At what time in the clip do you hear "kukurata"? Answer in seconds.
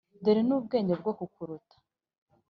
1.17-1.75